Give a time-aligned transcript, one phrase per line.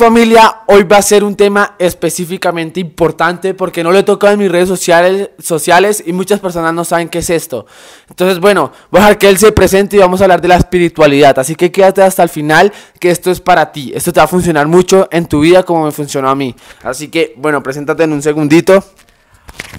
[0.00, 4.38] Familia, hoy va a ser un tema específicamente importante porque no lo he tocado en
[4.38, 7.66] mis redes sociales, sociales y muchas personas no saben qué es esto.
[8.08, 10.56] Entonces, bueno, voy a dejar que él se presente y vamos a hablar de la
[10.56, 11.38] espiritualidad.
[11.38, 13.92] Así que quédate hasta el final que esto es para ti.
[13.94, 16.56] Esto te va a funcionar mucho en tu vida como me funcionó a mí.
[16.82, 18.82] Así que, bueno, preséntate en un segundito.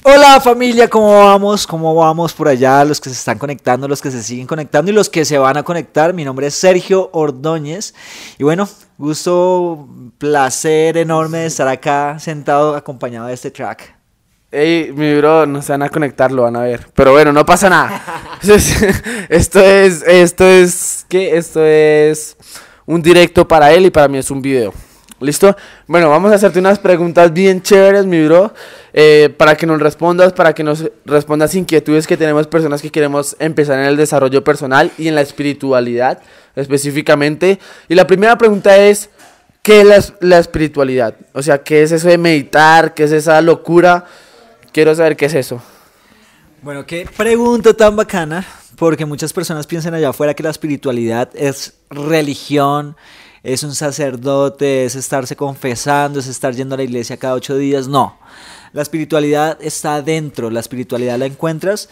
[0.03, 1.65] Hola familia, ¿cómo vamos?
[1.65, 2.85] ¿Cómo vamos por allá?
[2.85, 5.57] Los que se están conectando, los que se siguen conectando y los que se van
[5.57, 6.13] a conectar.
[6.13, 7.93] Mi nombre es Sergio Ordóñez
[8.37, 8.69] y bueno,
[9.01, 9.87] gusto,
[10.17, 13.95] placer enorme de estar acá sentado acompañado de este track.
[14.51, 16.87] Ey, mi bro, no se van a conectar, lo van a ver.
[16.93, 18.01] Pero bueno, no pasa nada.
[19.29, 21.35] esto es, esto es, ¿qué?
[21.35, 22.37] Esto es
[22.85, 24.73] un directo para él y para mí es un video.
[25.21, 25.55] ¿Listo?
[25.85, 28.53] Bueno, vamos a hacerte unas preguntas bien chéveres, mi bro,
[28.91, 33.35] eh, para que nos respondas, para que nos respondas inquietudes que tenemos personas que queremos
[33.39, 36.19] empezar en el desarrollo personal y en la espiritualidad
[36.55, 37.59] específicamente.
[37.87, 39.09] Y la primera pregunta es,
[39.61, 41.15] ¿qué es la, espiritualidad?
[41.33, 42.93] O sea, ¿qué es eso de meditar?
[42.93, 44.05] ¿Qué es esa locura?
[44.71, 45.61] Quiero saber qué es eso.
[46.61, 51.73] Bueno, qué pregunta tan bacana, porque muchas personas piensan allá afuera que la espiritualidad es
[51.89, 52.95] religión,
[53.43, 57.87] es un sacerdote, es estarse confesando, es estar yendo a la iglesia cada ocho días.
[57.87, 58.17] No,
[58.73, 61.89] la espiritualidad está adentro, la espiritualidad la encuentras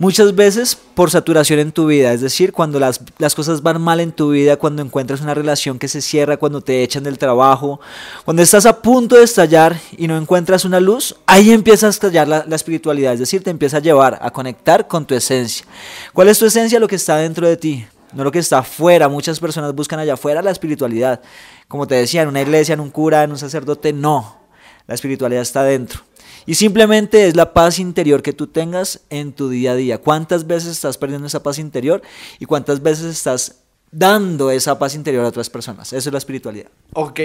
[0.00, 4.00] muchas veces por saturación en tu vida, es decir, cuando las, las, cosas van mal
[4.00, 7.80] en tu vida, cuando encuentras una relación que se cierra, cuando te echan del trabajo,
[8.24, 12.26] cuando estás a punto de estallar y no encuentras una luz, ahí empieza a estallar
[12.28, 15.66] la, la espiritualidad, es decir, te empieza a llevar a conectar con tu esencia.
[16.14, 16.80] ¿Cuál es tu esencia?
[16.80, 19.08] Lo que está dentro de ti no lo que está afuera.
[19.08, 21.20] Muchas personas buscan allá afuera la espiritualidad.
[21.68, 24.40] Como te decía, en una iglesia, en un cura, en un sacerdote, no.
[24.86, 26.00] La espiritualidad está dentro.
[26.46, 29.98] Y simplemente es la paz interior que tú tengas en tu día a día.
[29.98, 32.02] ¿Cuántas veces estás perdiendo esa paz interior
[32.38, 33.60] y cuántas veces estás
[33.92, 35.92] dando esa paz interior a otras personas?
[35.92, 36.70] Eso es la espiritualidad.
[36.94, 37.20] Ok.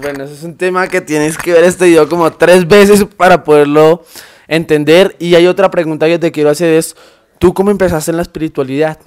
[0.00, 3.44] Bueno, eso es un tema que tienes que ver este video como tres veces para
[3.44, 4.04] poderlo
[4.48, 5.14] entender.
[5.18, 6.96] Y hay otra pregunta que te quiero hacer es,
[7.38, 8.98] ¿tú cómo empezaste en la espiritualidad?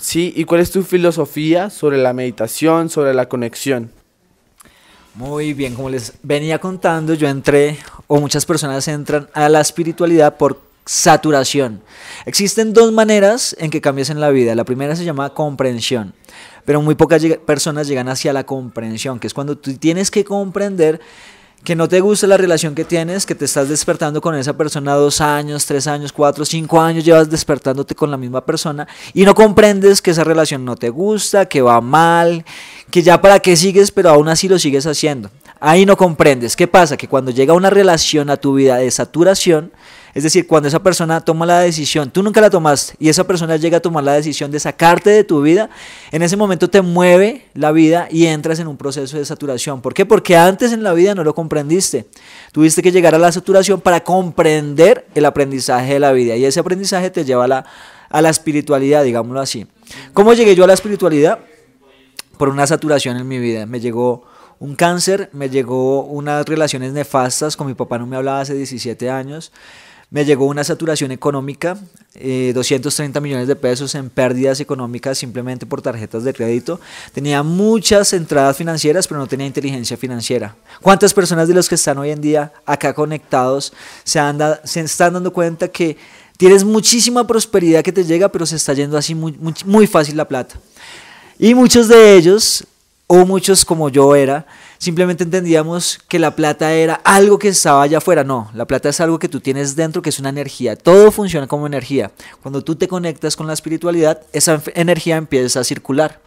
[0.00, 3.90] Sí, ¿y cuál es tu filosofía sobre la meditación, sobre la conexión?
[5.14, 7.76] Muy bien, como les venía contando, yo entré,
[8.06, 11.82] o muchas personas entran a la espiritualidad por saturación.
[12.24, 14.54] Existen dos maneras en que cambias en la vida.
[14.54, 16.14] La primera se llama comprensión,
[16.64, 21.00] pero muy pocas personas llegan hacia la comprensión, que es cuando tú tienes que comprender
[21.64, 24.94] que no te gusta la relación que tienes, que te estás despertando con esa persona
[24.94, 29.34] dos años, tres años, cuatro, cinco años, llevas despertándote con la misma persona y no
[29.34, 32.44] comprendes que esa relación no te gusta, que va mal,
[32.90, 35.30] que ya para qué sigues, pero aún así lo sigues haciendo.
[35.60, 36.54] Ahí no comprendes.
[36.54, 36.96] ¿Qué pasa?
[36.96, 39.72] Que cuando llega una relación a tu vida de saturación,
[40.14, 43.56] es decir, cuando esa persona toma la decisión, tú nunca la tomaste, y esa persona
[43.56, 45.70] llega a tomar la decisión de sacarte de tu vida,
[46.10, 49.80] en ese momento te mueve la vida y entras en un proceso de saturación.
[49.80, 50.06] ¿Por qué?
[50.06, 52.06] Porque antes en la vida no lo comprendiste.
[52.52, 56.60] Tuviste que llegar a la saturación para comprender el aprendizaje de la vida, y ese
[56.60, 57.66] aprendizaje te lleva a la,
[58.08, 59.66] a la espiritualidad, digámoslo así.
[60.12, 61.38] ¿Cómo llegué yo a la espiritualidad?
[62.36, 63.66] Por una saturación en mi vida.
[63.66, 64.24] Me llegó
[64.60, 69.10] un cáncer, me llegó unas relaciones nefastas, con mi papá no me hablaba hace 17
[69.10, 69.52] años,
[70.10, 71.78] me llegó una saturación económica,
[72.14, 76.80] 230 eh, millones de pesos en pérdidas económicas simplemente por tarjetas de crédito.
[77.12, 80.56] Tenía muchas entradas financieras, pero no tenía inteligencia financiera.
[80.80, 84.20] ¿Cuántas personas de los que están hoy en día acá conectados se,
[84.64, 85.98] se están dando cuenta que
[86.38, 90.16] tienes muchísima prosperidad que te llega, pero se está yendo así muy, muy, muy fácil
[90.16, 90.58] la plata?
[91.38, 92.64] Y muchos de ellos,
[93.06, 94.46] o muchos como yo era,
[94.78, 98.24] simplemente entendíamos que la plata era algo que estaba allá afuera.
[98.24, 100.76] No, la plata es algo que tú tienes dentro, que es una energía.
[100.76, 102.12] Todo funciona como energía.
[102.42, 106.20] Cuando tú te conectas con la espiritualidad, esa energía empieza a circular.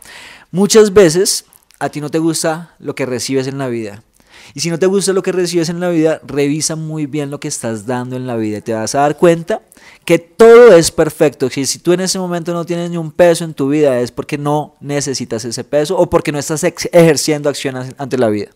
[0.52, 1.46] Muchas veces
[1.80, 4.04] a ti no te gusta lo que recibes en la vida.
[4.54, 7.40] Y si no te gusta lo que recibes en la vida, revisa muy bien lo
[7.40, 8.58] que estás dando en la vida.
[8.58, 9.62] Y te vas a dar cuenta
[10.06, 11.50] que todo es perfecto.
[11.50, 14.12] Si, si tú en ese momento no tienes ni un peso en tu vida, es
[14.12, 18.50] porque no necesitas ese peso o porque no estás ejerciendo acciones ante la vida.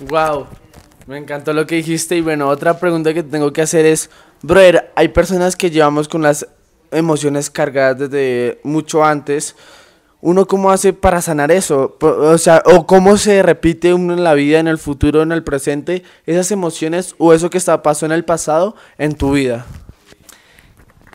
[0.00, 0.46] Wow,
[1.06, 2.16] me encantó lo que dijiste.
[2.16, 4.10] Y bueno, otra pregunta que tengo que hacer es,
[4.42, 6.46] brother, hay personas que llevamos con las
[6.90, 9.54] emociones cargadas desde mucho antes.
[10.26, 11.98] ¿Uno cómo hace para sanar eso?
[12.00, 15.44] O sea, o cómo se repite uno en la vida, en el futuro, en el
[15.44, 19.66] presente, esas emociones o eso que está pasó en el pasado en tu vida.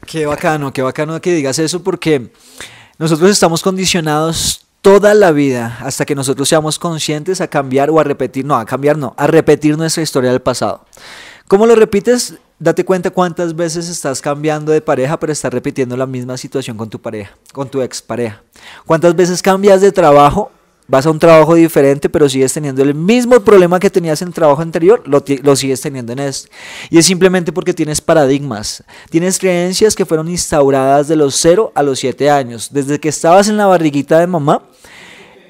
[0.05, 2.31] Qué bacano, qué bacano que digas eso porque
[2.99, 8.03] nosotros estamos condicionados toda la vida hasta que nosotros seamos conscientes a cambiar o a
[8.03, 10.85] repetir, no, a cambiar no, a repetir nuestra historia del pasado.
[11.47, 12.35] ¿Cómo lo repites?
[12.59, 16.89] Date cuenta cuántas veces estás cambiando de pareja, pero estás repitiendo la misma situación con
[16.89, 18.43] tu pareja, con tu expareja.
[18.85, 20.51] ¿Cuántas veces cambias de trabajo
[20.89, 24.33] vas a un trabajo diferente, pero sigues teniendo el mismo problema que tenías en el
[24.33, 26.49] trabajo anterior, lo, sigues teniendo en este.
[26.89, 31.83] Y es simplemente porque tienes paradigmas, tienes creencias que fueron instauradas de los 0 a
[31.83, 32.69] los 7 años.
[32.73, 34.63] Desde que estabas en la barriguita de mamá,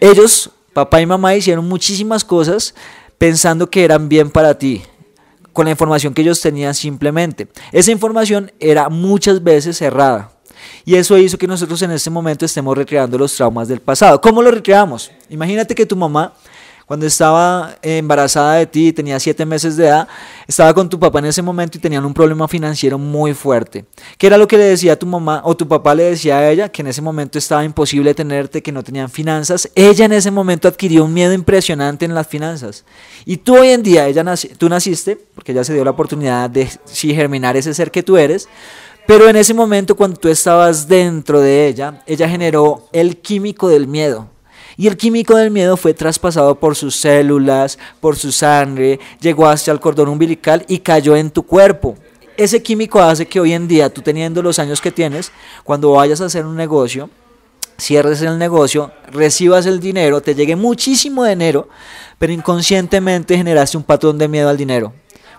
[0.02, 2.76] ellos, papá y mamá, hicieron muchísimas cosas
[3.18, 4.84] pensando que eran bien para ti
[5.54, 7.48] con la información que ellos tenían simplemente.
[7.72, 10.31] Esa información era muchas veces errada.
[10.86, 14.19] Y eso hizo que nosotros en este momento estemos recreando los traumas del pasado.
[14.22, 15.12] ¿Cómo lo recreamos?
[15.30, 16.34] Imagínate que tu mamá,
[16.90, 20.08] cuando estaba embarazada de ti, tenía siete meses de edad,
[20.48, 23.86] estaba con tu papá en ese momento y tenían un problema financiero muy fuerte.
[24.18, 26.70] ¿Qué era lo que le decía tu mamá o tu papá le decía a ella?
[26.70, 29.70] Que en ese momento estaba imposible tenerte, que no tenían finanzas.
[29.76, 32.84] Ella en ese momento adquirió un miedo impresionante en las finanzas.
[33.24, 34.26] Y tú hoy en día, ella
[34.58, 38.18] tú naciste, porque ella se dio la oportunidad de si germinar ese ser que tú
[38.18, 38.50] eres,
[39.06, 43.86] pero en ese momento cuando tú estabas dentro de ella, ella generó el químico del
[43.86, 44.39] miedo.
[44.80, 49.74] Y el químico del miedo fue traspasado por sus células, por su sangre, llegó hasta
[49.74, 51.98] el cordón umbilical y cayó en tu cuerpo.
[52.38, 55.34] Ese químico hace que hoy en día, tú teniendo los años que tienes,
[55.66, 57.10] cuando vayas a hacer un negocio,
[57.78, 61.68] cierres el negocio, recibas el dinero, te llegue muchísimo dinero,
[62.18, 64.94] pero inconscientemente generaste un patrón de miedo al dinero.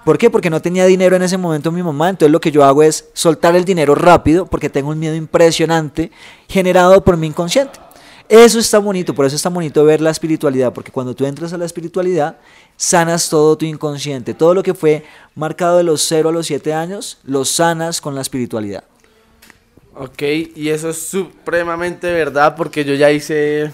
[0.04, 0.28] ¿Por qué?
[0.28, 3.06] Porque no tenía dinero en ese momento mi mamá, entonces lo que yo hago es
[3.14, 6.10] soltar el dinero rápido porque tengo un miedo impresionante
[6.46, 7.80] generado por mi inconsciente.
[8.30, 11.58] Eso está bonito, por eso está bonito ver la espiritualidad, porque cuando tú entras a
[11.58, 12.36] la espiritualidad,
[12.76, 14.34] sanas todo tu inconsciente.
[14.34, 15.04] Todo lo que fue
[15.34, 18.84] marcado de los 0 a los 7 años, lo sanas con la espiritualidad.
[19.96, 20.22] Ok,
[20.54, 23.72] y eso es supremamente verdad, porque yo ya hice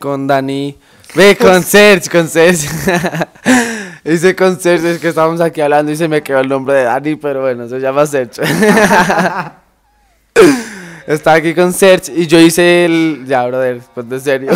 [0.00, 0.76] con Dani,
[1.14, 2.68] ve, con Serge, con Serge.
[4.04, 6.82] Hice con Sergio, es que estábamos aquí hablando y se me quedó el nombre de
[6.82, 8.42] Dani, pero bueno, se llama Sergio.
[11.06, 13.24] Estaba aquí con Serge y yo hice el.
[13.26, 14.52] Ya, brother, pues de serio.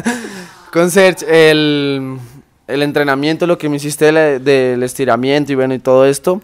[0.72, 2.18] con Serge, el,
[2.66, 4.10] el entrenamiento, lo que me hiciste
[4.40, 6.42] del estiramiento y bueno, y todo esto,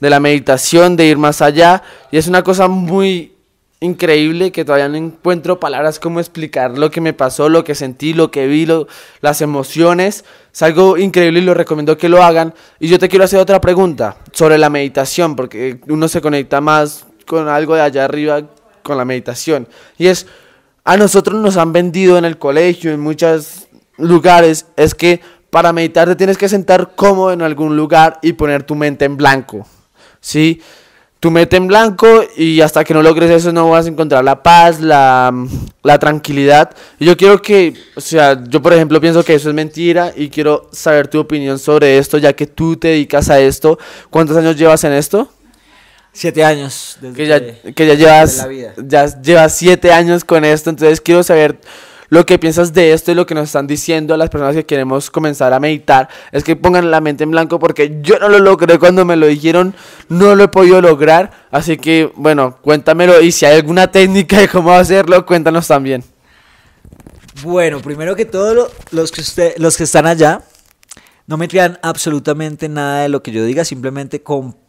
[0.00, 1.82] de la meditación, de ir más allá.
[2.10, 3.34] Y es una cosa muy
[3.80, 8.14] increíble que todavía no encuentro palabras como explicar lo que me pasó, lo que sentí,
[8.14, 8.66] lo que vi,
[9.20, 10.24] las emociones.
[10.50, 12.54] Es algo increíble y lo recomiendo que lo hagan.
[12.80, 17.04] Y yo te quiero hacer otra pregunta sobre la meditación, porque uno se conecta más
[17.26, 18.42] con algo de allá arriba
[18.88, 19.68] con la meditación.
[19.98, 20.26] Y es,
[20.82, 23.68] a nosotros nos han vendido en el colegio, en muchos
[23.98, 25.20] lugares, es que
[25.50, 29.16] para meditar te tienes que sentar cómodo en algún lugar y poner tu mente en
[29.16, 29.66] blanco.
[30.20, 30.60] ¿Sí?
[31.20, 34.40] tu mete en blanco y hasta que no logres eso no vas a encontrar la
[34.40, 35.32] paz, la,
[35.82, 36.70] la, tranquilidad.
[36.98, 40.28] Y yo quiero que, o sea, yo por ejemplo pienso que eso es mentira y
[40.28, 43.78] quiero saber tu opinión sobre esto, ya que tú te dedicas a esto.
[44.10, 45.28] ¿Cuántos años llevas en esto?
[46.18, 46.98] Siete años.
[47.00, 51.60] Desde que, ya, que ya llevas, ya llevas siete años con esto, entonces quiero saber
[52.08, 55.10] lo que piensas de esto y lo que nos están diciendo las personas que queremos
[55.10, 58.80] comenzar a meditar es que pongan la mente en blanco porque yo no lo logré
[58.80, 59.76] cuando me lo dijeron,
[60.08, 61.30] no lo he podido lograr.
[61.52, 66.02] Así que, bueno, cuéntamelo y si hay alguna técnica de cómo hacerlo, cuéntanos también.
[67.44, 70.42] Bueno, primero que todo, los, que usted, los que están allá,
[71.28, 74.20] no me crean absolutamente nada de lo que yo diga, simplemente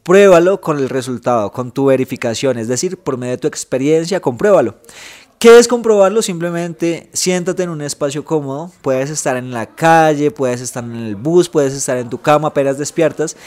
[0.10, 4.74] compruébalo con el resultado, con tu verificación, es decir, por medio de tu experiencia, compruébalo.
[5.38, 6.24] ¿Qué es comprobarlo?
[6.24, 11.16] Simplemente siéntate en un espacio cómodo, puedes estar en la calle, puedes estar en el
[11.16, 13.38] bus, puedes estar en tu cama apenas despiertas.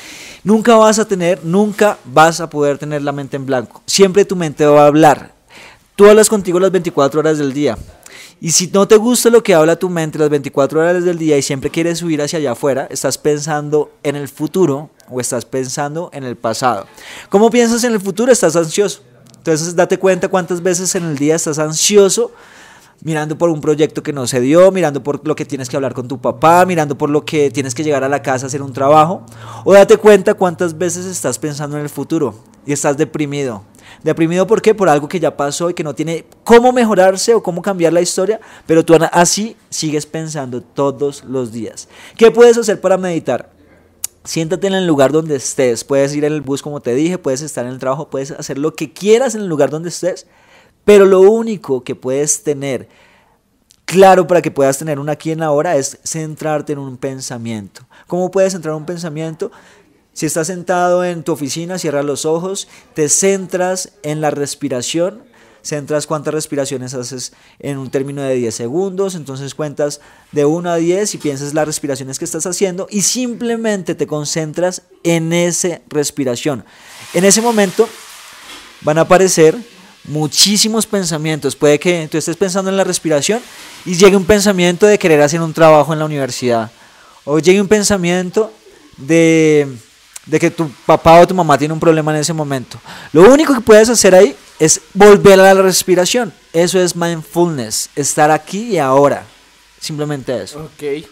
[0.44, 3.82] Nunca vas a tener, nunca vas a poder tener la mente en blanco.
[3.84, 5.34] Siempre tu mente va a hablar.
[5.96, 7.76] Tú hablas contigo las 24 horas del día.
[8.42, 11.38] Y si no te gusta lo que habla tu mente las 24 horas del día
[11.38, 16.10] y siempre quieres subir hacia allá afuera, estás pensando en el futuro o estás pensando
[16.12, 16.86] en el pasado.
[17.30, 18.30] ¿Cómo piensas en el futuro?
[18.30, 19.02] Estás ansioso
[19.42, 22.30] entonces date cuenta cuántas veces en el día estás ansioso
[23.02, 25.94] mirando por un proyecto que no se dio, mirando por lo que tienes que hablar
[25.94, 28.62] con tu papá, mirando por lo que tienes que llegar a la casa a hacer
[28.62, 29.26] un trabajo.
[29.64, 33.64] O date cuenta cuántas veces estás pensando en el futuro y estás deprimido.
[34.02, 34.74] Deprimido ¿por qué?
[34.74, 38.00] Por algo que ya pasó y que no tiene cómo mejorarse o cómo cambiar la
[38.00, 41.88] historia, pero tú así sigues pensando todos los días.
[42.16, 43.50] ¿Qué puedes hacer para meditar?
[44.24, 45.84] Siéntate en el lugar donde estés.
[45.84, 48.58] Puedes ir en el bus como te dije, puedes estar en el trabajo, puedes hacer
[48.58, 50.26] lo que quieras en el lugar donde estés.
[50.84, 52.88] Pero lo único que puedes tener
[53.84, 57.82] claro para que puedas tener un aquí en ahora es centrarte en un pensamiento.
[58.06, 59.52] ¿Cómo puedes centrar un pensamiento?
[60.12, 66.06] Si estás sentado en tu oficina, cierras los ojos, te centras en la respiración centras
[66.06, 70.00] cuántas respiraciones haces en un término de 10 segundos, entonces cuentas
[70.32, 74.82] de 1 a 10 y piensas las respiraciones que estás haciendo y simplemente te concentras
[75.04, 76.64] en esa respiración.
[77.14, 77.88] En ese momento
[78.82, 79.56] van a aparecer
[80.04, 81.54] muchísimos pensamientos.
[81.54, 83.40] Puede que tú estés pensando en la respiración
[83.84, 86.72] y llegue un pensamiento de querer hacer un trabajo en la universidad,
[87.24, 88.52] o llegue un pensamiento
[88.96, 89.68] de,
[90.26, 92.78] de que tu papá o tu mamá tiene un problema en ese momento.
[93.12, 96.32] Lo único que puedes hacer ahí es volver a la respiración.
[96.52, 99.24] Eso es mindfulness, estar aquí y ahora.
[99.80, 100.60] Simplemente eso.
[100.60, 101.04] Ok.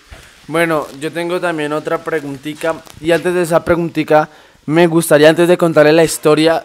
[0.46, 2.82] Bueno, yo tengo también otra preguntita.
[3.00, 4.28] Y antes de esa preguntita,
[4.66, 6.64] me gustaría, antes de contarle la historia,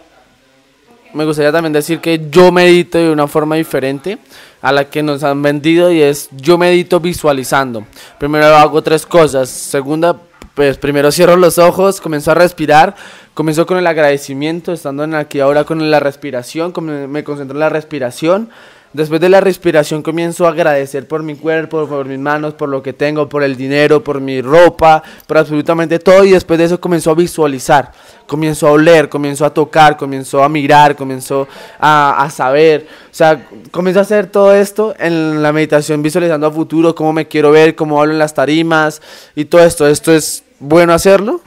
[1.12, 4.18] me gustaría también decir que yo medito de una forma diferente
[4.60, 7.86] a la que nos han vendido y es yo medito visualizando.
[8.18, 9.48] Primero hago tres cosas.
[9.48, 10.16] Segunda,
[10.56, 12.96] pues primero cierro los ojos, comienzo a respirar,
[13.34, 16.72] comienzo con el agradecimiento, estando en aquí ahora con la respiración,
[17.12, 18.48] me concentro en la respiración.
[18.94, 22.82] Después de la respiración comienzo a agradecer por mi cuerpo, por mis manos, por lo
[22.82, 26.80] que tengo, por el dinero, por mi ropa, por absolutamente todo y después de eso
[26.80, 27.92] comienzo a visualizar,
[28.26, 31.46] comienzo a oler, comienzo a tocar, comienzo a mirar, comienzo
[31.78, 36.50] a, a saber, o sea, comienzo a hacer todo esto en la meditación visualizando a
[36.50, 39.02] futuro, cómo me quiero ver, cómo hablo en las tarimas
[39.34, 41.40] y todo esto, esto es bueno hacerlo.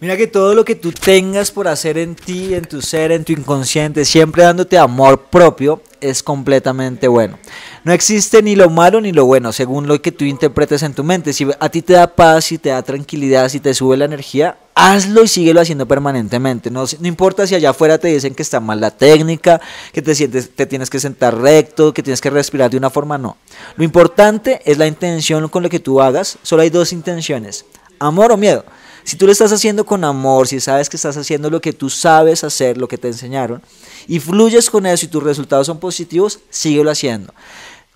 [0.00, 3.24] Mira que todo lo que tú tengas por hacer en ti, en tu ser, en
[3.24, 7.38] tu inconsciente, siempre dándote amor propio, es completamente bueno.
[7.84, 11.04] No existe ni lo malo ni lo bueno, según lo que tú interpretes en tu
[11.04, 11.32] mente.
[11.32, 14.58] Si a ti te da paz, si te da tranquilidad, si te sube la energía,
[14.74, 16.70] hazlo y síguelo haciendo permanentemente.
[16.70, 19.60] No, no importa si allá afuera te dicen que está mal la técnica,
[19.92, 23.16] que te sientes, te tienes que sentar recto, que tienes que respirar de una forma,
[23.16, 23.38] no.
[23.76, 26.36] Lo importante es la intención con lo que tú hagas.
[26.42, 27.64] Solo hay dos intenciones,
[28.04, 28.64] amor o miedo.
[29.04, 31.90] Si tú lo estás haciendo con amor, si sabes que estás haciendo lo que tú
[31.90, 33.62] sabes hacer, lo que te enseñaron,
[34.08, 37.34] y fluyes con eso y tus resultados son positivos, síguelo haciendo.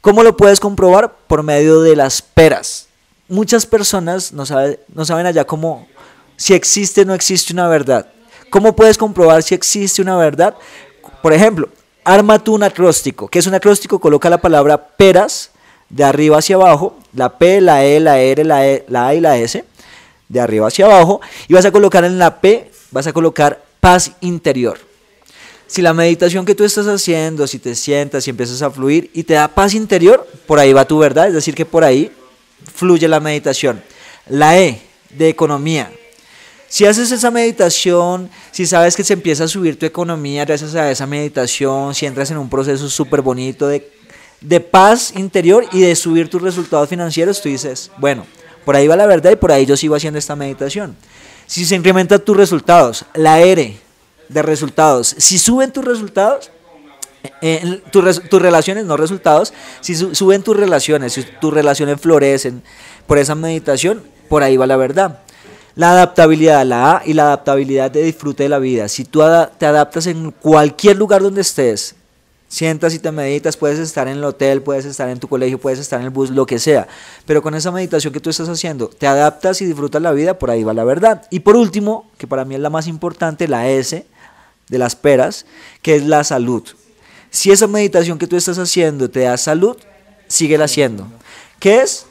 [0.03, 1.17] ¿Cómo lo puedes comprobar?
[1.27, 2.89] Por medio de las peras.
[3.27, 4.45] Muchas personas no,
[4.95, 5.89] no saben allá cómo,
[6.37, 8.07] si existe o no existe una verdad.
[8.51, 10.55] ¿Cómo puedes comprobar si existe una verdad?
[11.23, 11.71] Por ejemplo,
[12.05, 13.29] arma tú un acróstico.
[13.29, 13.99] ¿Qué es un acróstico?
[13.99, 15.51] Coloca la palabra peras
[15.89, 19.21] de arriba hacia abajo, la P, la E, la R, la, e, la A y
[19.21, 19.65] la S
[20.29, 24.13] de arriba hacia abajo, y vas a colocar en la P, vas a colocar paz
[24.21, 24.79] interior.
[25.67, 29.25] Si la meditación que tú estás haciendo, si te sientas y empiezas a fluir y
[29.25, 32.11] te da paz interior, por ahí va tu verdad, es decir, que por ahí
[32.75, 33.83] fluye la meditación.
[34.29, 34.81] La E,
[35.11, 35.93] de economía.
[36.69, 40.91] Si haces esa meditación, si sabes que se empieza a subir tu economía gracias a
[40.91, 43.91] esa meditación, si entras en un proceso súper bonito de,
[44.41, 48.27] de paz interior y de subir tus resultados financieros, tú dices, bueno,
[48.69, 50.95] por ahí va la verdad y por ahí yo sigo haciendo esta meditación.
[51.47, 53.79] Si se incrementan tus resultados, la R
[54.29, 56.51] de resultados, si suben tus resultados,
[57.41, 62.63] eh, tus, relaciones, no resultados, si suben tus relaciones, si tus relaciones florecen
[63.07, 65.21] por esa meditación, por ahí va la verdad.
[65.75, 68.87] La adaptabilidad, la A y la adaptabilidad de disfrute de la vida.
[68.89, 69.23] Si tú
[69.57, 71.95] te adaptas en cualquier lugar donde estés,
[72.49, 75.79] sientas y te meditas, puedes estar en el hotel, puedes estar en tu colegio, puedes
[75.79, 76.89] estar en el bus, lo que sea.
[77.27, 80.51] Pero con esa meditación que tú estás haciendo, te adaptas y disfrutas la vida, por
[80.51, 81.27] ahí va la verdad.
[81.31, 84.05] Y por último, que para mí es la más importante, la S
[84.69, 85.47] de las peras,
[85.83, 86.65] que es la salud.
[87.31, 89.77] Si esa meditación que tú estás haciendo te da salud,
[90.27, 91.07] síguela haciendo.
[91.59, 92.07] ¿Qué es?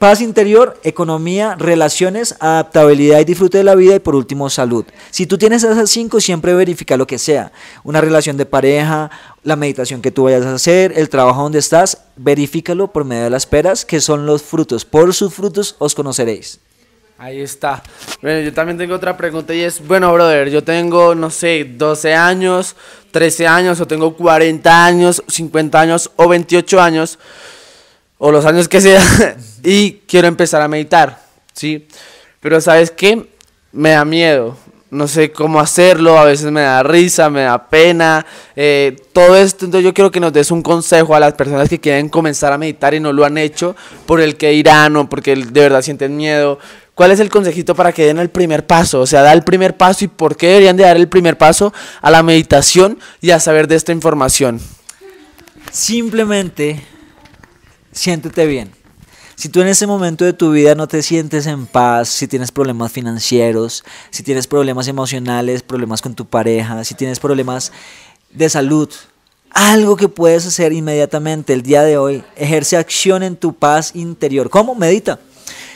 [0.00, 4.86] Paz interior, economía, relaciones, adaptabilidad y disfrute de la vida y por último salud.
[5.10, 7.52] Si tú tienes esas cinco, siempre verifica lo que sea.
[7.84, 9.10] Una relación de pareja,
[9.42, 13.28] la meditación que tú vayas a hacer, el trabajo donde estás, verifícalo por medio de
[13.28, 14.86] las peras, que son los frutos.
[14.86, 16.60] Por sus frutos os conoceréis.
[17.18, 17.82] Ahí está.
[18.22, 22.14] Bueno, yo también tengo otra pregunta y es, bueno, brother, yo tengo, no sé, 12
[22.14, 22.74] años,
[23.10, 27.18] 13 años, o tengo 40 años, 50 años o 28 años
[28.22, 29.02] o los años que sea,
[29.64, 31.22] y quiero empezar a meditar,
[31.54, 31.88] ¿sí?
[32.38, 33.26] Pero ¿sabes qué?
[33.72, 34.58] Me da miedo,
[34.90, 39.64] no sé cómo hacerlo, a veces me da risa, me da pena, eh, todo esto,
[39.64, 42.58] entonces yo quiero que nos des un consejo a las personas que quieren comenzar a
[42.58, 43.74] meditar y no lo han hecho
[44.04, 46.58] por el que irán o porque de verdad sienten miedo.
[46.94, 49.00] ¿Cuál es el consejito para que den el primer paso?
[49.00, 51.72] O sea, da el primer paso y por qué deberían de dar el primer paso
[52.02, 54.60] a la meditación y a saber de esta información.
[55.72, 56.82] Simplemente
[57.92, 58.72] siéntete bien.
[59.36, 62.52] Si tú en ese momento de tu vida no te sientes en paz, si tienes
[62.52, 67.72] problemas financieros, si tienes problemas emocionales, problemas con tu pareja, si tienes problemas
[68.30, 68.90] de salud,
[69.50, 74.50] algo que puedes hacer inmediatamente el día de hoy, ejerce acción en tu paz interior.
[74.50, 74.74] ¿Cómo?
[74.74, 75.18] Medita.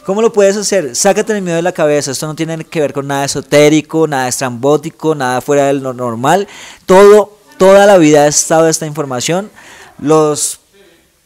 [0.04, 0.94] ¿Cómo lo puedes hacer?
[0.94, 2.10] Sácate el miedo de la cabeza.
[2.10, 6.46] Esto no tiene que ver con nada esotérico, nada estrambótico, nada fuera de lo normal.
[6.84, 9.50] Todo, toda la vida ha estado esta información.
[9.98, 10.60] Los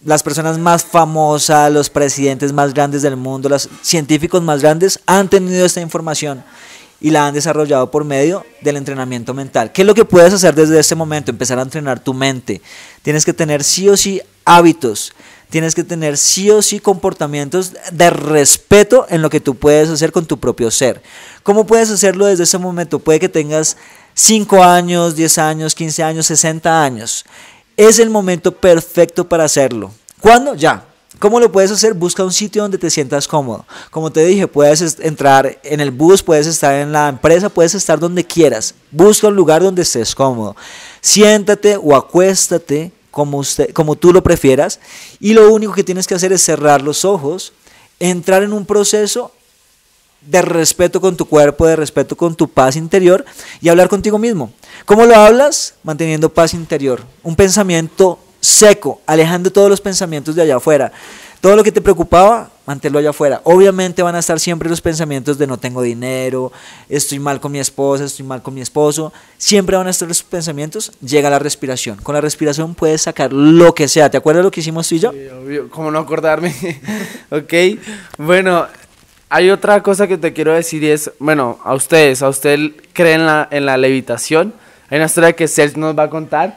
[0.04, 5.28] las personas más famosas, los presidentes más grandes del mundo, los científicos más grandes han
[5.28, 6.44] tenido esta información
[7.00, 9.72] y la han desarrollado por medio del entrenamiento mental.
[9.72, 11.30] ¿Qué es lo que puedes hacer desde este momento?
[11.30, 12.60] Empezar a entrenar tu mente.
[13.02, 15.12] Tienes que tener sí o sí hábitos
[15.50, 20.12] tienes que tener sí o sí comportamientos de respeto en lo que tú puedes hacer
[20.12, 21.02] con tu propio ser.
[21.42, 22.98] ¿Cómo puedes hacerlo desde ese momento?
[22.98, 23.76] Puede que tengas
[24.14, 27.24] 5 años, 10 años, 15 años, 60 años.
[27.78, 29.92] Es el momento perfecto para hacerlo.
[30.20, 30.56] ¿Cuándo?
[30.56, 30.84] Ya.
[31.20, 31.94] ¿Cómo lo puedes hacer?
[31.94, 33.64] Busca un sitio donde te sientas cómodo.
[33.92, 38.00] Como te dije, puedes entrar en el bus, puedes estar en la empresa, puedes estar
[38.00, 38.74] donde quieras.
[38.90, 40.56] Busca un lugar donde estés cómodo.
[41.00, 44.80] Siéntate o acuéstate como, usted, como tú lo prefieras.
[45.20, 47.52] Y lo único que tienes que hacer es cerrar los ojos,
[48.00, 49.30] entrar en un proceso
[50.20, 53.24] de respeto con tu cuerpo, de respeto con tu paz interior
[53.60, 54.52] y hablar contigo mismo.
[54.84, 55.74] ¿Cómo lo hablas?
[55.82, 57.02] Manteniendo paz interior.
[57.22, 60.92] Un pensamiento seco, alejando todos los pensamientos de allá afuera.
[61.40, 63.40] Todo lo que te preocupaba, manténlo allá afuera.
[63.44, 66.50] Obviamente van a estar siempre los pensamientos de no tengo dinero,
[66.88, 69.12] estoy mal con mi esposa, estoy mal con mi esposo.
[69.36, 70.90] Siempre van a estar los pensamientos.
[71.00, 71.96] Llega la respiración.
[72.02, 74.10] Con la respiración puedes sacar lo que sea.
[74.10, 75.12] ¿Te acuerdas lo que hicimos tú y yo?
[75.12, 75.70] Sí, obvio.
[75.70, 76.52] ¿Cómo no acordarme?
[77.30, 77.54] ok.
[78.18, 78.66] Bueno,
[79.28, 83.20] hay otra cosa que te quiero decir y es, bueno, a ustedes, a usted creen
[83.20, 84.54] en la, en la levitación.
[84.90, 86.56] Hay una historia que Sergio nos va a contar.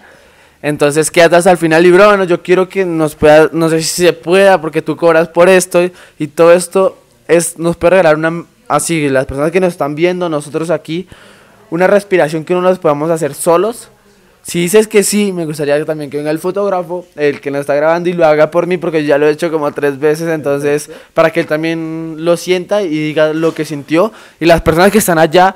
[0.61, 4.03] Entonces quédate hasta el final y bueno, yo quiero que nos pueda, no sé si
[4.03, 5.81] se pueda porque tú cobras por esto
[6.19, 6.97] y, todo esto
[7.27, 11.07] es, nos puede regalar una, así, las personas que nos están viendo, nosotros aquí,
[11.71, 13.89] una respiración que no nos podamos hacer solos.
[14.43, 17.75] Si dices que sí, me gustaría también que venga el fotógrafo, el que nos está
[17.75, 20.89] grabando y lo haga por mí porque ya lo he hecho como tres veces, entonces
[21.13, 24.11] para que él también lo sienta y diga lo que sintió.
[24.39, 25.55] Y las personas que están allá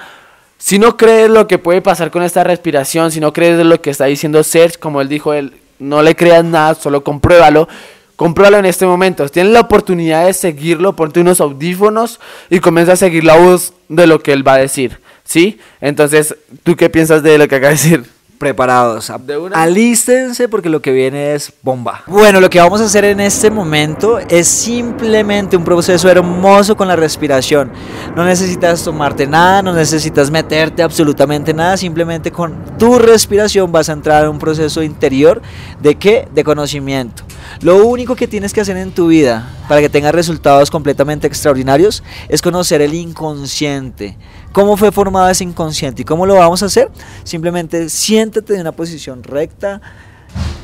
[0.66, 3.92] si no crees lo que puede pasar con esta respiración, si no crees lo que
[3.92, 7.68] está diciendo Serge, como él dijo, él, no le creas nada, solo compruébalo.
[8.16, 9.30] Compruébalo en este momento.
[9.30, 12.20] Tienes la oportunidad de seguirlo, ponte unos audífonos
[12.50, 15.00] y comienza a seguir la voz de lo que él va a decir.
[15.24, 15.60] ¿Sí?
[15.82, 18.15] Entonces, ¿tú qué piensas de lo que acaba de decir?
[18.38, 19.12] Preparados.
[19.54, 22.04] Alístense porque lo que viene es bomba.
[22.08, 26.88] Bueno, lo que vamos a hacer en este momento es simplemente un proceso hermoso con
[26.88, 27.72] la respiración.
[28.16, 33.94] No necesitas tomarte nada, no necesitas meterte absolutamente nada, simplemente con tu respiración vas a
[33.94, 35.42] entrar en un proceso interior
[35.82, 36.28] de qué?
[36.34, 37.24] De conocimiento.
[37.62, 42.04] Lo único que tienes que hacer en tu vida para que tengas resultados completamente extraordinarios
[42.30, 44.18] es conocer el inconsciente.
[44.56, 46.90] ¿Cómo fue formado ese inconsciente y cómo lo vamos a hacer?
[47.26, 49.82] Simplemente siéntate en una posición recta.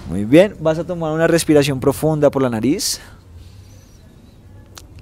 [0.07, 3.01] Muy bien, vas a tomar una respiración profunda por la nariz.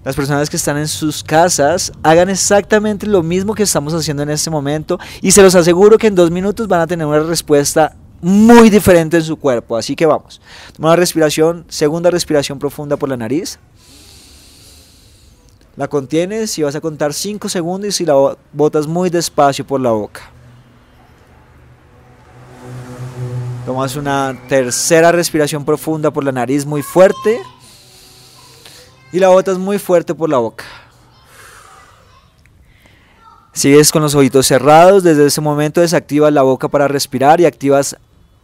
[0.03, 4.31] Las personas que están en sus casas hagan exactamente lo mismo que estamos haciendo en
[4.31, 7.95] este momento y se los aseguro que en dos minutos van a tener una respuesta
[8.21, 9.77] muy diferente en su cuerpo.
[9.77, 10.41] Así que vamos.
[10.79, 13.59] Una respiración, segunda respiración profunda por la nariz.
[15.79, 19.91] La contienes y vas a contar 5 segundos y la botas muy despacio por la
[19.91, 20.29] boca.
[23.65, 27.39] Tomas una tercera respiración profunda por la nariz muy fuerte.
[29.13, 30.65] Y la botas muy fuerte por la boca.
[33.53, 35.01] Sigues con los ojitos cerrados.
[35.03, 37.95] Desde ese momento desactivas la boca para respirar y activas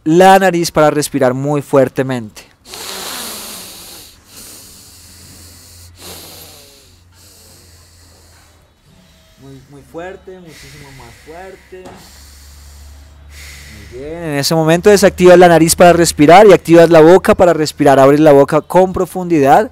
[0.04, 2.56] la nariz para respirar muy fuertemente.
[9.46, 11.82] Muy, muy fuerte, muchísimo más fuerte.
[13.72, 17.54] Muy bien, en ese momento desactivas la nariz para respirar y activas la boca para
[17.54, 17.98] respirar.
[17.98, 19.70] Abres la boca con profundidad.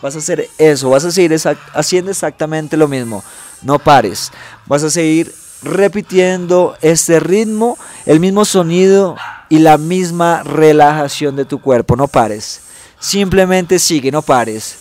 [0.00, 1.36] Vas a hacer eso, vas a seguir
[1.72, 3.24] haciendo exactamente lo mismo.
[3.62, 4.30] No pares.
[4.66, 9.16] Vas a seguir repitiendo este ritmo, el mismo sonido
[9.48, 11.96] y la misma relajación de tu cuerpo.
[11.96, 12.60] No pares.
[13.00, 14.76] Simplemente sigue, no pares.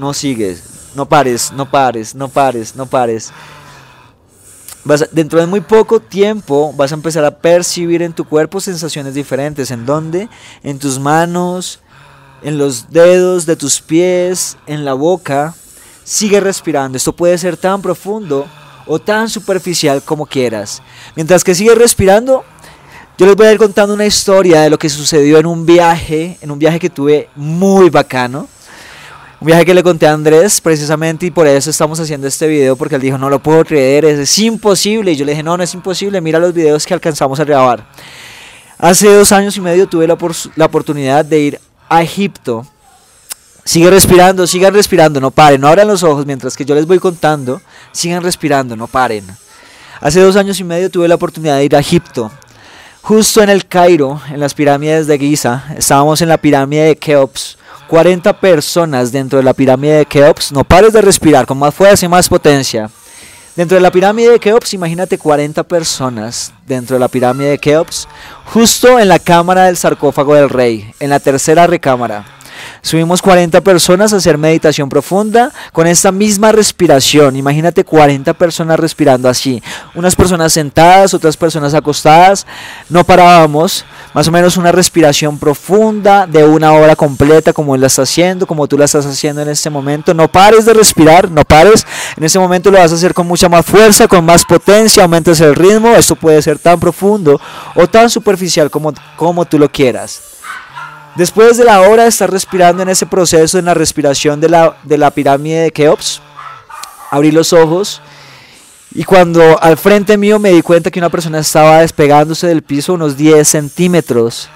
[0.00, 0.62] No sigues,
[0.94, 3.30] no pares, no pares, no pares, no pares.
[4.82, 9.12] Vas dentro de muy poco tiempo vas a empezar a percibir en tu cuerpo sensaciones
[9.12, 9.70] diferentes.
[9.70, 10.30] ¿En dónde?
[10.62, 11.80] En tus manos,
[12.42, 15.54] en los dedos de tus pies, en la boca.
[16.02, 16.96] Sigue respirando.
[16.96, 18.46] Esto puede ser tan profundo
[18.86, 20.80] o tan superficial como quieras.
[21.14, 22.42] Mientras que sigues respirando,
[23.18, 26.38] yo les voy a ir contando una historia de lo que sucedió en un viaje,
[26.40, 28.48] en un viaje que tuve muy bacano.
[29.40, 32.76] Un viaje que le conté a Andrés precisamente y por eso estamos haciendo este video
[32.76, 35.12] porque él dijo, no lo puedo creer, es, imposible.
[35.12, 37.86] Y yo le dije, no, no es imposible, mira los videos que alcanzamos a grabar.
[38.76, 40.18] Hace dos años y medio tuve la,
[40.56, 42.66] la oportunidad de ir a Egipto.
[43.64, 46.98] Sigue respirando, sigan respirando, no paren, no abran los ojos mientras que yo les voy
[46.98, 47.62] contando.
[47.92, 49.24] Sigan respirando, no paren.
[50.02, 52.30] Hace dos años y medio tuve la oportunidad de ir a Egipto.
[53.00, 57.56] Justo en el Cairo, en las pirámides de Giza, estábamos en la pirámide de Keops.
[57.90, 60.52] 40 personas dentro de la pirámide de Keops.
[60.52, 62.88] No pares de respirar con más fuerza y más potencia.
[63.56, 68.06] Dentro de la pirámide de Keops, imagínate 40 personas dentro de la pirámide de Keops,
[68.44, 72.24] justo en la cámara del sarcófago del rey, en la tercera recámara.
[72.80, 77.34] Subimos 40 personas a hacer meditación profunda con esta misma respiración.
[77.34, 79.60] Imagínate 40 personas respirando así.
[79.96, 82.46] Unas personas sentadas, otras personas acostadas.
[82.88, 83.84] No parábamos.
[84.12, 88.66] Más o menos una respiración profunda de una hora completa como la está haciendo, como
[88.66, 90.12] tú la estás haciendo en este momento.
[90.14, 91.86] No pares de respirar, no pares.
[92.16, 95.40] En este momento lo vas a hacer con mucha más fuerza, con más potencia, aumentas
[95.40, 95.90] el ritmo.
[95.90, 97.40] Esto puede ser tan profundo
[97.76, 100.20] o tan superficial como, como tú lo quieras.
[101.14, 104.76] Después de la hora de estar respirando en ese proceso, en la respiración de la,
[104.82, 106.20] de la pirámide de Keops,
[107.10, 108.02] abrí los ojos
[108.92, 112.94] y cuando al frente mío me di cuenta que una persona estaba despegándose del piso
[112.94, 114.48] unos 10 centímetros,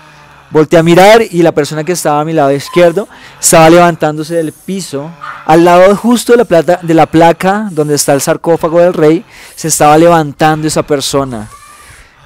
[0.50, 3.08] volteé a mirar y la persona que estaba a mi lado izquierdo
[3.40, 5.10] estaba levantándose del piso.
[5.46, 9.24] Al lado justo de la, plata, de la placa donde está el sarcófago del rey,
[9.54, 11.48] se estaba levantando esa persona.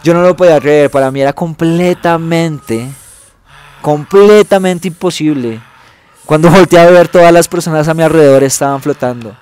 [0.02, 2.88] Yo no lo podía creer, para mí era completamente
[3.80, 5.60] completamente imposible.
[6.26, 9.34] Cuando volteé a ver todas las personas a mi alrededor estaban flotando.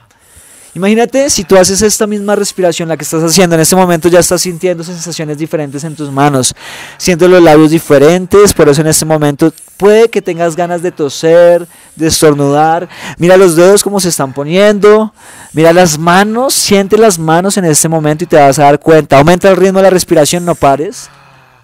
[0.77, 4.19] Imagínate si tú haces esta misma respiración, la que estás haciendo en este momento, ya
[4.19, 6.55] estás sintiendo sensaciones diferentes en tus manos,
[6.99, 11.67] siento los labios diferentes, por eso en este momento puede que tengas ganas de toser,
[11.95, 12.91] de estornudar.
[13.17, 15.15] Mira los dedos como se están poniendo,
[15.55, 19.17] mira las manos, siente las manos en este momento y te vas a dar cuenta.
[19.17, 21.09] Aumenta el ritmo de la respiración, no pares.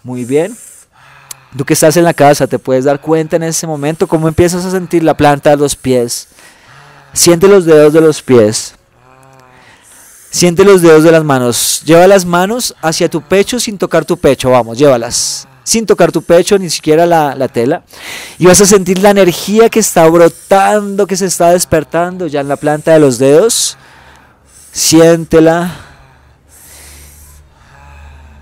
[0.03, 0.57] Muy bien.
[1.55, 4.64] Tú que estás en la casa te puedes dar cuenta en ese momento cómo empiezas
[4.64, 6.29] a sentir la planta de los pies.
[7.12, 8.75] Siente los dedos de los pies.
[10.33, 11.83] Siente los dedos de las manos.
[11.85, 14.51] Lleva las manos hacia tu pecho sin tocar tu pecho.
[14.51, 15.47] Vamos, llévalas.
[15.62, 17.85] Sin tocar tu pecho, ni siquiera la, la tela.
[18.38, 22.49] Y vas a sentir la energía que está brotando, que se está despertando ya en
[22.49, 23.77] la planta de los dedos.
[24.73, 25.77] Siéntela.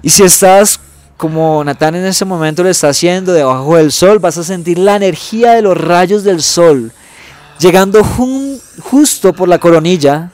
[0.00, 0.78] Y si estás
[1.16, 4.94] como Natán en ese momento lo está haciendo debajo del sol, vas a sentir la
[4.94, 6.92] energía de los rayos del sol
[7.58, 8.02] llegando
[8.82, 10.30] justo por la coronilla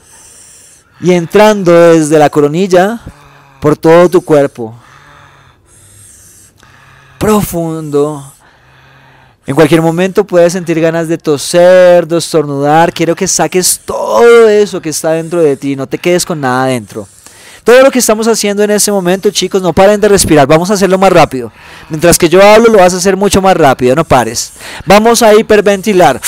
[0.99, 2.99] y entrando desde la coronilla
[3.61, 4.75] por todo tu cuerpo.
[7.17, 8.33] Profundo.
[9.45, 12.91] En cualquier momento puedes sentir ganas de toser, de estornudar.
[12.91, 15.75] Quiero que saques todo eso que está dentro de ti.
[15.75, 17.07] No te quedes con nada dentro.
[17.63, 20.47] Todo lo que estamos haciendo en este momento, chicos, no paren de respirar.
[20.47, 21.51] Vamos a hacerlo más rápido.
[21.89, 23.95] Mientras que yo hablo, lo vas a hacer mucho más rápido.
[23.95, 24.53] No pares.
[24.85, 26.21] Vamos a hiperventilar.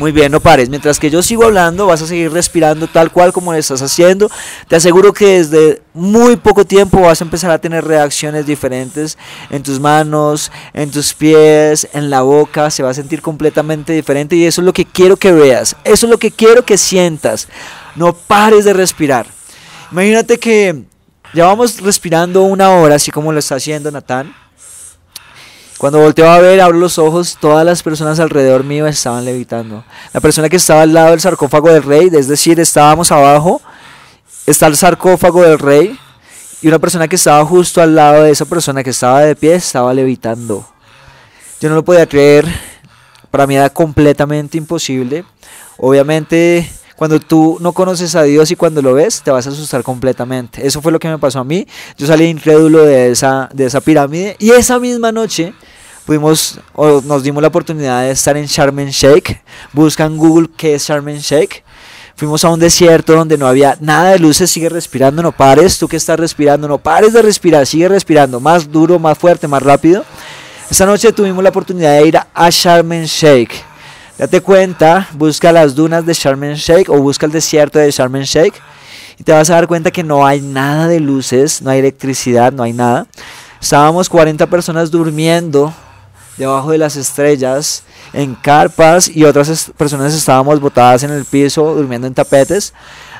[0.00, 0.70] Muy bien, no pares.
[0.70, 4.30] Mientras que yo sigo hablando, vas a seguir respirando tal cual como lo estás haciendo.
[4.66, 9.18] Te aseguro que desde muy poco tiempo vas a empezar a tener reacciones diferentes
[9.50, 12.70] en tus manos, en tus pies, en la boca.
[12.70, 15.76] Se va a sentir completamente diferente y eso es lo que quiero que veas.
[15.84, 17.48] Eso es lo que quiero que sientas.
[17.94, 19.26] No pares de respirar.
[19.92, 20.82] Imagínate que
[21.34, 24.34] ya vamos respirando una hora, así como lo está haciendo Natán.
[25.80, 29.82] Cuando volteo a ver, abro los ojos, todas las personas alrededor mío estaban levitando.
[30.12, 33.62] La persona que estaba al lado del sarcófago del rey, es decir, estábamos abajo,
[34.44, 35.98] está el sarcófago del rey,
[36.60, 39.54] y una persona que estaba justo al lado de esa persona que estaba de pie
[39.54, 40.68] estaba levitando.
[41.62, 42.46] Yo no lo podía creer,
[43.30, 45.24] para mí era completamente imposible.
[45.78, 49.82] Obviamente cuando tú no conoces a Dios y cuando lo ves, te vas a asustar
[49.82, 50.66] completamente.
[50.66, 51.66] Eso fue lo que me pasó a mí.
[51.96, 55.54] Yo salí incrédulo de esa, de esa pirámide y esa misma noche
[56.10, 59.40] fuimos o nos dimos la oportunidad de estar en Sharm el Sheikh.
[59.72, 61.22] Busca en Google qué es Sharm el.
[62.16, 65.86] Fuimos a un desierto donde no había nada de luces, sigue respirando, no pares, tú
[65.86, 70.04] que estás respirando, no pares de respirar, sigue respirando, más duro, más fuerte, más rápido.
[70.68, 73.48] Esta noche tuvimos la oportunidad de ir a Sharm el
[74.18, 78.16] Date cuenta, busca las dunas de Sharm el Sheikh o busca el desierto de Sharm
[78.16, 78.54] el Sheikh
[79.16, 82.50] y te vas a dar cuenta que no hay nada de luces, no hay electricidad,
[82.50, 83.06] no hay nada.
[83.60, 85.72] Estábamos 40 personas durmiendo
[86.36, 92.06] debajo de las estrellas en carpas y otras personas estábamos botadas en el piso durmiendo
[92.06, 92.72] en tapetes.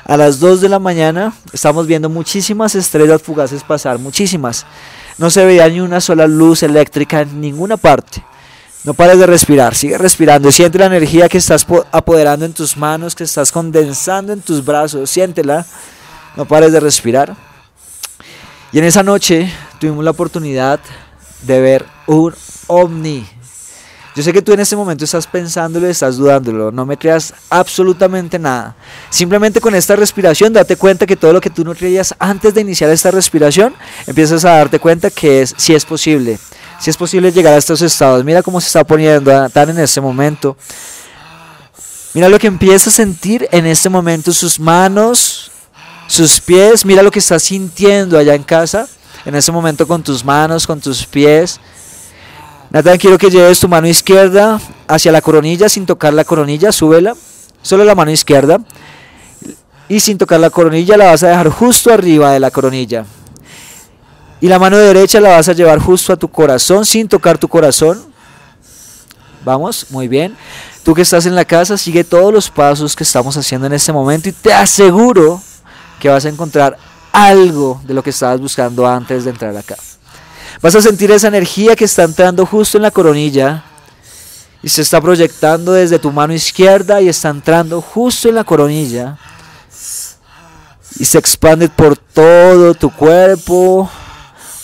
[0.05, 4.65] A las 2 de la mañana estamos viendo muchísimas estrellas fugaces pasar, muchísimas.
[5.17, 8.23] No se veía ni una sola luz eléctrica en ninguna parte.
[8.83, 10.51] No pares de respirar, sigue respirando.
[10.51, 15.09] Siente la energía que estás apoderando en tus manos, que estás condensando en tus brazos.
[15.09, 15.65] Siéntela.
[16.35, 17.35] No pares de respirar.
[18.71, 20.79] Y en esa noche tuvimos la oportunidad
[21.41, 22.33] de ver un
[22.67, 23.27] ovni.
[24.13, 26.71] Yo sé que tú en este momento estás pensándolo estás dudándolo.
[26.71, 28.75] No me creas absolutamente nada.
[29.09, 32.61] Simplemente con esta respiración date cuenta que todo lo que tú no creías antes de
[32.61, 33.73] iniciar esta respiración,
[34.05, 36.39] empiezas a darte cuenta que es, si es posible
[36.81, 38.25] si es posible llegar a estos estados.
[38.25, 40.57] Mira cómo se está poniendo tan en este momento.
[42.15, 45.51] Mira lo que empieza a sentir en este momento sus manos,
[46.07, 46.83] sus pies.
[46.83, 48.89] Mira lo que estás sintiendo allá en casa,
[49.25, 51.59] en este momento con tus manos, con tus pies.
[52.69, 57.13] Nathan, quiero que lleves tu mano izquierda hacia la coronilla sin tocar la coronilla, súbela.
[57.61, 58.59] Solo la mano izquierda.
[59.87, 63.05] Y sin tocar la coronilla la vas a dejar justo arriba de la coronilla.
[64.39, 67.47] Y la mano derecha la vas a llevar justo a tu corazón sin tocar tu
[67.47, 68.01] corazón.
[69.43, 70.35] Vamos, muy bien.
[70.83, 73.93] Tú que estás en la casa, sigue todos los pasos que estamos haciendo en este
[73.93, 75.41] momento y te aseguro
[75.99, 76.77] que vas a encontrar
[77.11, 79.75] algo de lo que estabas buscando antes de entrar acá.
[80.61, 83.63] Vas a sentir esa energía que está entrando justo en la coronilla
[84.63, 89.17] y se está proyectando desde tu mano izquierda y está entrando justo en la coronilla
[90.99, 93.89] y se expande por todo tu cuerpo,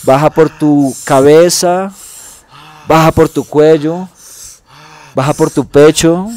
[0.02, 1.90] baja por tu cabeza,
[2.86, 4.08] baja por tu cuello,
[5.14, 6.28] baja por tu pecho,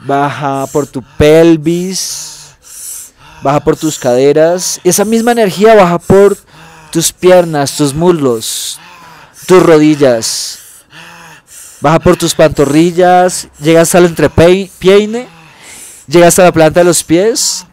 [0.00, 2.23] baja por tu pelvis,
[3.44, 4.80] baja por tus caderas.
[4.82, 6.36] Esa misma energía baja por
[6.90, 8.80] tus piernas, tus muslos,
[9.46, 10.58] tus rodillas.
[11.80, 15.28] Baja por tus pantorrillas, llegas al entrepeine,
[16.08, 17.66] llegas a la planta de los pies.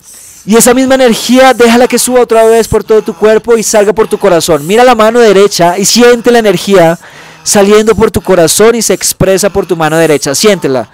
[0.46, 3.94] Y esa misma energía déjala que suba otra vez por todo tu cuerpo y salga
[3.94, 4.68] por tu corazón.
[4.68, 7.00] Mira la mano derecha y siente la energía
[7.44, 10.36] saliendo por tu corazón y se expresa por tu mano derecha.
[10.36, 10.90] Siéntela.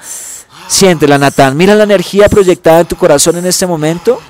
[0.67, 1.57] Siéntela, Natán.
[1.57, 4.21] Mira la energía proyectada en tu corazón en este momento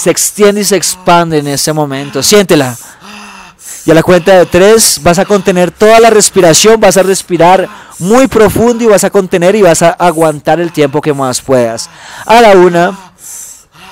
[0.00, 2.22] se extiende y se expande en ese momento.
[2.22, 2.76] Siéntela.
[3.84, 7.68] Y a la cuenta de tres vas a contener toda la respiración, vas a respirar
[7.98, 11.88] muy profundo y vas a contener y vas a aguantar el tiempo que más puedas.
[12.26, 12.98] A la una,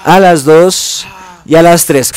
[0.04, 1.06] a las dos
[1.44, 2.12] y a las tres.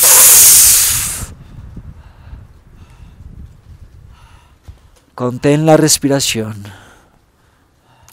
[5.16, 6.64] Contén la respiración.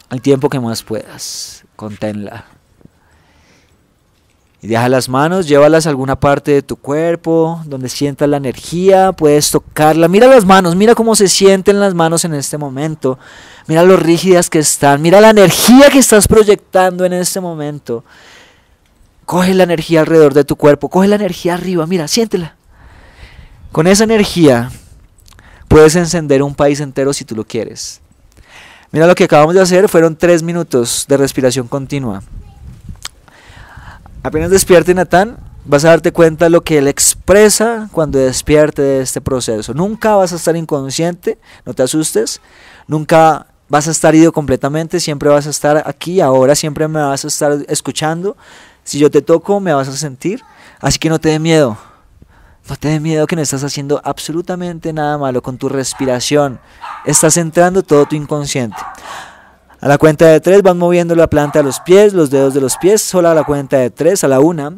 [0.09, 1.63] El tiempo que más puedas.
[1.75, 2.58] Conténla.
[4.61, 9.13] Y deja las manos, llévalas a alguna parte de tu cuerpo, donde sientas la energía,
[9.13, 10.09] puedes tocarla.
[10.09, 13.17] Mira las manos, mira cómo se sienten las manos en este momento.
[13.67, 18.03] Mira lo rígidas que están, mira la energía que estás proyectando en este momento.
[19.25, 22.55] Coge la energía alrededor de tu cuerpo, coge la energía arriba, mira, siéntela.
[23.71, 24.71] Con esa energía
[25.69, 28.01] puedes encender un país entero si tú lo quieres.
[28.91, 32.23] Mira lo que acabamos de hacer, fueron tres minutos de respiración continua.
[34.21, 39.01] Apenas despierte Natán, vas a darte cuenta de lo que él expresa cuando despierte de
[39.01, 39.73] este proceso.
[39.73, 42.41] Nunca vas a estar inconsciente, no te asustes.
[42.87, 47.23] Nunca vas a estar ido completamente, siempre vas a estar aquí, ahora siempre me vas
[47.23, 48.35] a estar escuchando.
[48.83, 50.41] Si yo te toco, me vas a sentir.
[50.81, 51.77] Así que no te dé miedo.
[52.67, 56.59] No te dé miedo que no estás haciendo absolutamente nada malo con tu respiración.
[57.05, 58.77] Estás entrando todo tu inconsciente.
[59.81, 62.59] A la cuenta de tres vas moviendo la planta de los pies, los dedos de
[62.59, 64.73] los pies, solo a la cuenta de tres, a la una,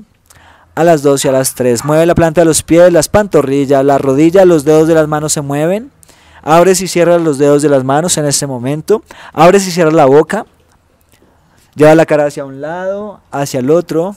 [0.76, 1.84] a las dos y a las tres.
[1.84, 5.34] Mueve la planta de los pies, las pantorrillas, las rodillas, los dedos de las manos
[5.34, 5.92] se mueven.
[6.44, 9.02] Abres y cierras los dedos de las manos en este momento.
[9.34, 10.46] Abres y cierras la boca.
[11.74, 14.16] Lleva la cara hacia un lado, hacia el otro.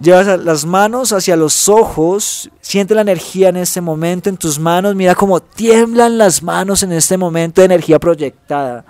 [0.00, 2.50] Llevas las manos hacia los ojos.
[2.60, 4.96] Siente la energía en este momento en tus manos.
[4.96, 8.84] Mira cómo tiemblan las manos en este momento de energía proyectada.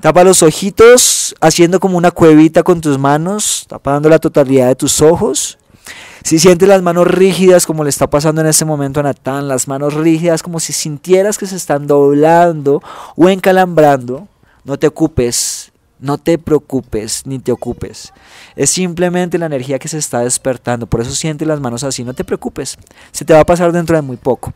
[0.00, 5.02] Tapa los ojitos haciendo como una cuevita con tus manos, tapando la totalidad de tus
[5.02, 5.58] ojos.
[6.24, 9.68] Si sientes las manos rígidas como le está pasando en este momento a Natán, las
[9.68, 12.82] manos rígidas como si sintieras que se están doblando
[13.14, 14.26] o encalambrando,
[14.64, 18.14] no te ocupes, no te preocupes ni te ocupes.
[18.56, 22.14] Es simplemente la energía que se está despertando, por eso siente las manos así, no
[22.14, 22.78] te preocupes,
[23.12, 24.54] se te va a pasar dentro de muy poco.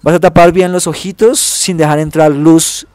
[0.00, 2.86] Vas a tapar bien los ojitos sin dejar entrar luz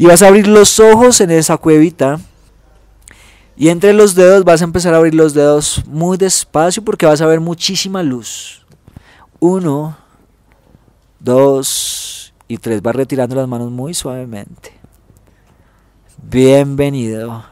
[0.00, 2.18] y vas a abrir los ojos en esa cuevita.
[3.54, 7.20] Y entre los dedos vas a empezar a abrir los dedos muy despacio porque vas
[7.20, 8.64] a ver muchísima luz.
[9.40, 9.98] Uno,
[11.18, 12.80] dos y tres.
[12.80, 14.72] Vas retirando las manos muy suavemente.
[16.16, 17.44] Bienvenido.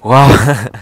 [0.00, 0.28] Wow.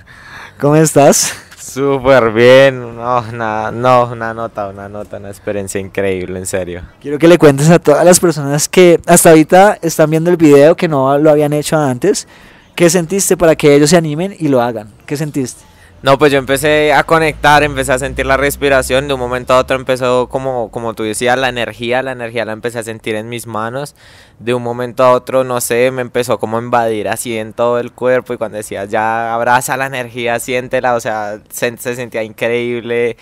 [0.61, 1.33] ¿Cómo estás?
[1.67, 6.83] Súper bien, no, una, no, una nota, una nota, una experiencia increíble, en serio.
[7.01, 10.77] Quiero que le cuentes a todas las personas que hasta ahorita están viendo el video,
[10.77, 12.29] que no lo habían hecho antes,
[12.77, 14.93] ¿qué sentiste para que ellos se animen y lo hagan?
[15.07, 15.65] ¿Qué sentiste?
[16.03, 19.59] No, pues yo empecé a conectar, empecé a sentir la respiración, de un momento a
[19.59, 23.29] otro empezó como, como tú decías, la energía, la energía la empecé a sentir en
[23.29, 23.97] mis manos,
[24.39, 27.81] de un momento a otro, no sé, me empezó como a invadir así en todo
[27.81, 32.23] el cuerpo y cuando decías, ya abraza la energía, siéntela, o sea, se, se sentía
[32.23, 33.17] increíble,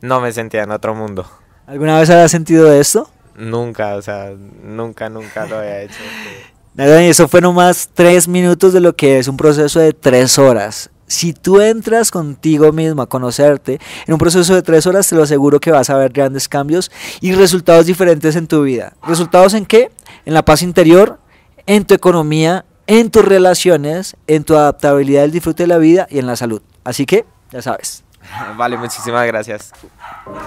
[0.00, 1.30] no me sentía en otro mundo.
[1.66, 3.08] ¿Alguna vez has sentido esto?
[3.36, 4.32] nunca, o sea,
[4.62, 5.98] nunca, nunca lo había hecho.
[6.76, 10.90] Eso fue nomás tres minutos de lo que es un proceso de tres horas.
[11.06, 15.22] Si tú entras contigo mismo a conocerte, en un proceso de tres horas te lo
[15.22, 16.90] aseguro que vas a ver grandes cambios
[17.20, 18.94] y resultados diferentes en tu vida.
[19.02, 19.90] ¿Resultados en qué?
[20.24, 21.18] En la paz interior,
[21.66, 26.18] en tu economía, en tus relaciones, en tu adaptabilidad del disfrute de la vida y
[26.18, 26.62] en la salud.
[26.84, 28.03] Así que, ya sabes.
[28.56, 29.72] Vale, muchísimas gracias.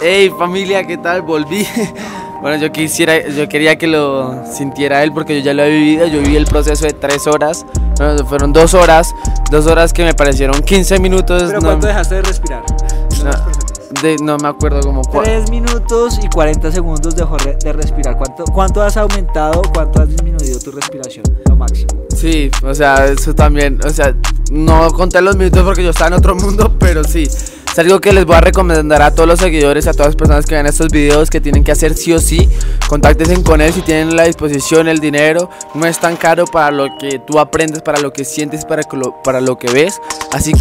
[0.01, 1.21] Hey familia, ¿qué tal?
[1.21, 1.65] Volví.
[2.39, 6.05] Bueno, yo quisiera, yo quería que lo sintiera él porque yo ya lo he vivido.
[6.05, 7.65] Yo viví el proceso de tres horas.
[7.97, 9.11] Bueno, fueron dos horas,
[9.49, 11.41] dos horas que me parecieron 15 minutos.
[11.47, 12.61] ¿Pero no, cuánto dejaste de respirar?
[13.23, 18.15] no, de- no me acuerdo cua- Tres minutos y 40 segundos dejó de respirar.
[18.15, 19.63] ¿Cuánto, ¿Cuánto has aumentado?
[19.73, 21.25] ¿Cuánto has disminuido tu respiración?
[21.49, 21.87] Lo máximo.
[22.15, 24.13] Sí, o sea, eso también, o sea,
[24.51, 27.27] no conté los minutos porque yo estaba en otro mundo, pero sí.
[27.77, 30.47] Es algo que les voy a recomendar a todos los seguidores, a todas las personas
[30.47, 32.49] que ven estos videos, que tienen que hacer sí o sí.
[32.89, 35.51] Contáctense con él si tienen la disposición, el dinero.
[35.75, 38.81] No es tan caro para lo que tú aprendes, para lo que sientes, para,
[39.23, 40.01] para lo que ves.
[40.31, 40.55] Así que